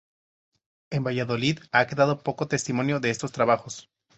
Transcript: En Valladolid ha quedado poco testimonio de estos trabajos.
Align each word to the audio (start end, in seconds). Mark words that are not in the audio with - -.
En 0.89 1.03
Valladolid 1.03 1.59
ha 1.71 1.85
quedado 1.85 2.23
poco 2.23 2.47
testimonio 2.47 2.99
de 2.99 3.11
estos 3.11 3.31
trabajos. 3.31 3.87